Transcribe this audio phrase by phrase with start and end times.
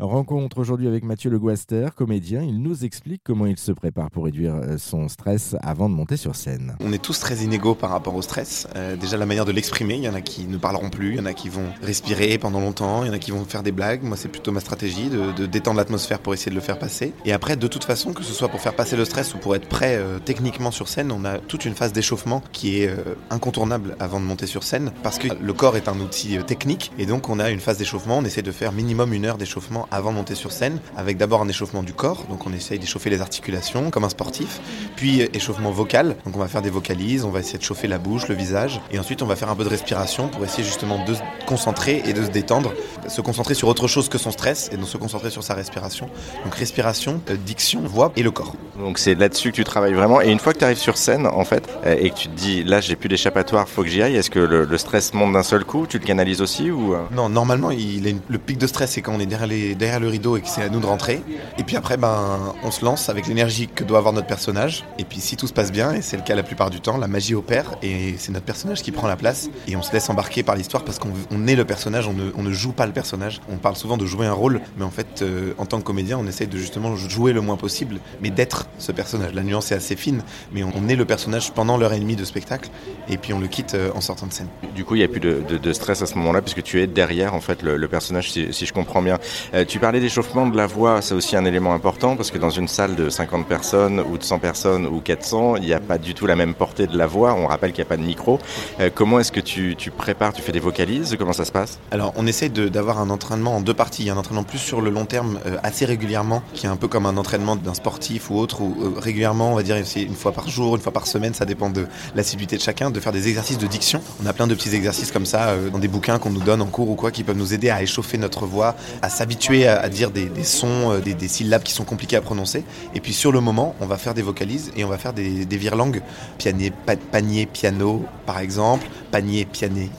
[0.00, 2.40] Rencontre aujourd'hui avec Mathieu Le Guaster, comédien.
[2.42, 6.16] Il nous explique comment il se prépare pour réduire euh, son stress avant de monter
[6.16, 6.76] sur scène.
[6.78, 8.68] On est tous très inégaux par rapport au stress.
[8.76, 11.16] Euh, déjà la manière de l'exprimer, il y en a qui ne parleront plus, il
[11.16, 13.64] y en a qui vont respirer pendant longtemps, il y en a qui vont faire
[13.64, 14.04] des blagues.
[14.04, 17.12] Moi c'est plutôt ma stratégie de, détendre l'atmosphère pour essayer de le faire passer.
[17.24, 19.56] Et après de toute façon, que ce soit pour faire passer le stress ou pour
[19.56, 22.94] être prêt euh, techniquement sur scène, on a toute une phase d'échauffement qui est
[23.30, 27.06] incontournable avant de monter sur scène parce que le corps est un outil technique et
[27.06, 28.18] donc on a une phase d'échauffement.
[28.18, 31.42] On essaie de faire minimum une heure d'échauffement avant de monter sur scène avec d'abord
[31.42, 34.60] un échauffement du corps, donc on essaye d'échauffer les articulations comme un sportif,
[34.96, 37.98] puis échauffement vocal, donc on va faire des vocalises, on va essayer de chauffer la
[37.98, 41.04] bouche, le visage, et ensuite on va faire un peu de respiration pour essayer justement
[41.04, 42.72] de se concentrer et de se détendre,
[43.08, 46.10] se concentrer sur autre chose que son stress et de se concentrer sur sa respiration.
[46.44, 48.54] Donc respiration, euh, diction, voix et le corps.
[48.78, 51.26] Donc c'est là-dessus que tu travailles vraiment, et une fois que tu arrives sur scène
[51.26, 54.02] en fait, euh, et que tu te dis là j'ai plus d'échappatoire, faut que j'y
[54.02, 57.04] aille, est-ce que le, stress monte d'un seul coup, tu le canalises aussi ou euh?
[57.10, 60.00] Non, normalement il est, le pic de stress c'est quand on est derrière, les, derrière
[60.00, 61.22] le rideau et que c'est à nous de rentrer.
[61.56, 64.84] Et puis après, ben, on se lance avec l'énergie que doit avoir notre personnage.
[64.98, 66.98] Et puis si tout se passe bien, et c'est le cas la plupart du temps,
[66.98, 69.48] la magie opère et c'est notre personnage qui prend la place.
[69.66, 72.72] Et on se laisse embarquer par l'histoire parce qu'on est le personnage, on ne, joue
[72.72, 73.40] pas le personnage.
[73.50, 76.18] On parle souvent de jouer un rôle, mais en fait, euh, en tant que comédien,
[76.18, 79.34] on essaye de justement jouer le moins possible, mais d'être ce personnage.
[79.34, 82.24] La nuance est assez fine, mais on, est le personnage pendant l'heure et demie de
[82.24, 82.70] spectacle,
[83.08, 84.48] et puis on le quitte euh, en sortant de scène.
[84.74, 87.34] Du coup, il n'y a plus de, stress à ce moment-là, puisque tu es derrière
[87.34, 89.18] en fait le, personnage, si, je comprends bien.
[89.54, 92.48] Euh, tu parlais d'échauffement de la voix, c'est aussi un élément important parce que dans
[92.48, 95.98] une salle de 50 personnes ou de 100 personnes ou 400, il n'y a pas
[95.98, 97.34] du tout la même portée de la voix.
[97.34, 98.38] On rappelle qu'il n'y a pas de micro.
[98.80, 101.16] Euh, comment est-ce que tu, prépares Tu fais des vocalises?
[101.18, 101.80] Comment ça se passe?
[101.90, 104.04] Alors, on essaie d'avoir un entraînement en deux parties.
[104.04, 106.70] Il y a un entraînement plus sur le long terme, euh, assez régulièrement, qui est
[106.70, 109.76] un peu comme un entraînement d'un sportif ou autre, ou euh, régulièrement, on va dire
[109.76, 113.00] une fois par jour, une fois par semaine, ça dépend de l'assiduité de chacun, de
[113.00, 114.00] faire des exercices de diction.
[114.22, 116.66] On a plein de petits exercices comme ça dans des bouquins qu'on nous donne en
[116.66, 120.10] cours ou quoi, qui peuvent nous aider à échauffer notre voix, à s'habituer à, dire
[120.10, 122.64] des, sons, des, des syllabes qui sont compliqué à prononcer.
[122.94, 125.44] Et puis sur le moment, on va faire des vocalises et on va faire des,
[125.44, 126.02] des virelangues.
[126.42, 126.72] Panier,
[127.10, 128.86] panier, piano, par exemple.
[129.10, 129.90] Panier, piané.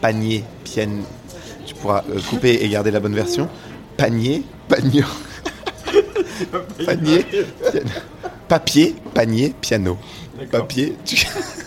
[0.00, 1.02] Panier, piano.
[1.66, 3.48] Tu pourras euh, couper et garder la bonne version.
[3.96, 5.04] Panier, panier.
[6.84, 7.24] panier,
[8.48, 9.96] Papier, panier, piano.
[10.50, 10.96] Papier.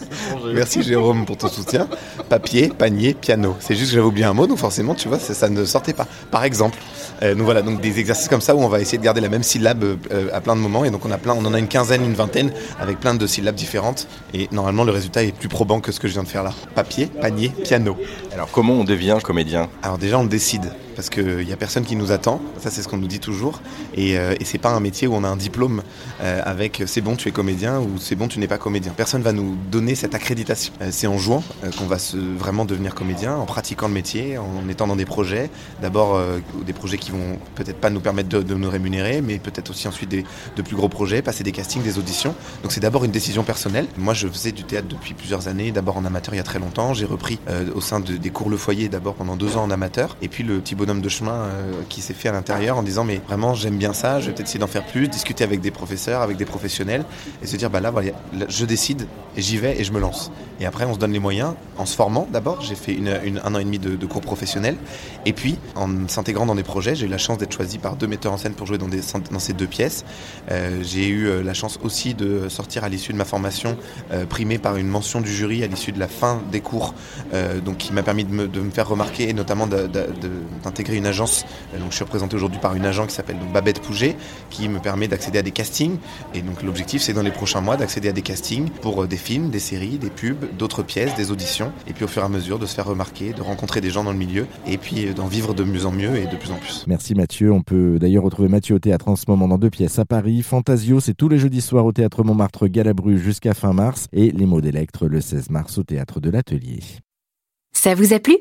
[0.53, 1.87] Merci Jérôme pour ton soutien.
[2.29, 3.55] Papier, panier, piano.
[3.59, 6.07] C'est juste que j'avais oublié un mot, donc forcément, tu vois, ça ne sortait pas.
[6.31, 6.77] Par exemple.
[7.23, 9.29] Euh, donc voilà, donc des exercices comme ça où on va essayer de garder la
[9.29, 10.83] même syllabe euh, à plein de moments.
[10.85, 13.25] Et donc on a plein, on en a une quinzaine, une vingtaine, avec plein de
[13.27, 14.07] syllabes différentes.
[14.33, 16.53] Et normalement, le résultat est plus probant que ce que je viens de faire là.
[16.75, 17.95] Papier, panier, piano.
[18.33, 19.69] Alors comment on devient comédien?
[19.81, 22.41] Alors déjà, on décide parce qu'il n'y a personne qui nous attend.
[22.59, 23.61] Ça, c'est ce qu'on nous dit toujours.
[23.95, 25.83] Et, euh, et c'est pas un métier où on a un diplôme
[26.21, 28.93] euh, avec c'est bon, tu es comédien ou c'est bon, tu n'es pas comédien.
[28.95, 30.73] Personne va nous donner cette accréditation.
[30.81, 31.43] Euh, c'est en jouant
[31.77, 35.49] qu'on va se, vraiment devenir comédien, en pratiquant le métier, en étant dans des projets.
[35.81, 36.19] D'abord,
[36.65, 40.09] des projets qui vont peut-être pas nous permettre de, nous rémunérer, mais peut-être aussi ensuite
[40.09, 42.33] de plus gros projets, passer des castings, des auditions.
[42.63, 43.87] Donc c'est d'abord une décision personnelle.
[43.97, 46.59] Moi, je faisais du théâtre depuis plusieurs années, d'abord en amateur il y a très
[46.59, 46.93] longtemps.
[46.93, 47.39] J'ai repris
[47.73, 50.17] au sein des cours Le Foyer d'abord pendant deux ans en amateur.
[50.21, 53.03] Et puis le petit bonhomme de chemin euh, qui s'est fait à l'intérieur en disant
[53.03, 55.71] mais vraiment j'aime bien ça, je vais peut-être essayer d'en faire plus, discuter avec des
[55.71, 57.03] professeurs, avec des professionnels
[57.41, 58.11] et se dire bah là voilà,
[58.47, 60.31] je décide j'y vais et je me lance.
[60.59, 63.09] Et après on se donne les moyens en se formant d'abord, j'ai fait une,
[63.43, 64.77] un an et demi de, cours professionnels
[65.25, 68.05] et puis en s'intégrant dans des projets, j'ai eu la chance d'être choisi par deux
[68.05, 70.05] metteurs en scène pour jouer dans, ces deux pièces.
[70.51, 73.77] Euh, j'ai eu euh, la chance aussi de sortir à l'issue de ma formation
[74.29, 76.93] primée par une mention du jury à l'issue de la fin des cours,
[77.63, 79.67] donc qui m'a permis de me, faire remarquer et notamment
[80.75, 81.15] d'intégrer une agence
[81.73, 84.15] euh, donc, je suis représenté aujourd'hui par une agent qui s'appelle Babette Pouget,
[84.49, 85.97] qui me permet d'accéder à des castings.
[86.33, 89.17] Et donc l'objectif, c'est dans les prochains mois d'accéder à des castings pour euh, des
[89.17, 91.71] films, des séries, des pubs, d'autres pièces, des auditions.
[91.87, 94.03] Et puis au fur et à mesure de se faire remarquer, de rencontrer des gens
[94.03, 96.51] dans le milieu, et puis euh, d'en vivre de mieux en mieux et de plus
[96.51, 96.85] en plus.
[96.87, 97.51] Merci Mathieu.
[97.51, 100.41] On peut d'ailleurs retrouver Mathieu au théâtre en ce moment dans deux pièces à Paris.
[100.41, 104.07] Fantasio, c'est tous les jeudis soirs au théâtre Montmartre Galabru jusqu'à fin mars.
[104.13, 106.79] Et Les mots d'Electre le 16 mars au théâtre de l'Atelier.
[107.73, 108.37] Ça vous a plu?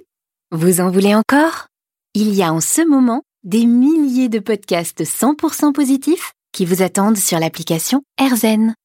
[0.53, 1.69] Vous en voulez encore?
[2.16, 7.16] Il y a en ce moment des milliers de podcasts 100% positifs qui vous attendent
[7.16, 8.77] sur l'application AirZen.